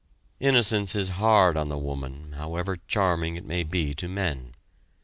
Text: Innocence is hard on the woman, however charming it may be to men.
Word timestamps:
Innocence 0.39 0.95
is 0.95 1.09
hard 1.09 1.55
on 1.55 1.69
the 1.69 1.77
woman, 1.77 2.31
however 2.31 2.77
charming 2.87 3.35
it 3.35 3.45
may 3.45 3.61
be 3.61 3.93
to 3.93 4.07
men. 4.09 4.55